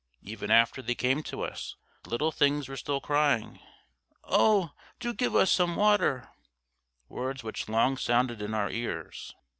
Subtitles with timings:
[0.23, 3.59] Even after they came to us the little things were still crying,
[4.23, 4.71] "Oh!
[4.99, 6.27] do give us some water"
[7.07, 9.35] words which long sounded in our ears.